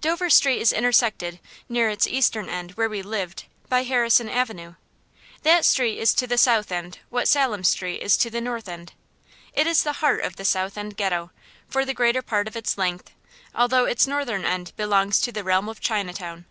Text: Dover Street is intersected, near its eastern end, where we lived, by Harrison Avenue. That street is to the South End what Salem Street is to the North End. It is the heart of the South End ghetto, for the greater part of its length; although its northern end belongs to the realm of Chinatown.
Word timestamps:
Dover 0.00 0.30
Street 0.30 0.62
is 0.62 0.72
intersected, 0.72 1.38
near 1.68 1.90
its 1.90 2.06
eastern 2.06 2.48
end, 2.48 2.70
where 2.78 2.88
we 2.88 3.02
lived, 3.02 3.44
by 3.68 3.82
Harrison 3.82 4.26
Avenue. 4.26 4.76
That 5.42 5.66
street 5.66 5.98
is 5.98 6.14
to 6.14 6.26
the 6.26 6.38
South 6.38 6.72
End 6.72 7.00
what 7.10 7.28
Salem 7.28 7.62
Street 7.62 8.00
is 8.00 8.16
to 8.16 8.30
the 8.30 8.40
North 8.40 8.70
End. 8.70 8.94
It 9.52 9.66
is 9.66 9.82
the 9.82 10.00
heart 10.00 10.22
of 10.24 10.36
the 10.36 10.46
South 10.46 10.78
End 10.78 10.96
ghetto, 10.96 11.30
for 11.68 11.84
the 11.84 11.92
greater 11.92 12.22
part 12.22 12.48
of 12.48 12.56
its 12.56 12.78
length; 12.78 13.10
although 13.54 13.84
its 13.84 14.06
northern 14.06 14.46
end 14.46 14.72
belongs 14.78 15.20
to 15.20 15.30
the 15.30 15.44
realm 15.44 15.68
of 15.68 15.78
Chinatown. 15.82 16.46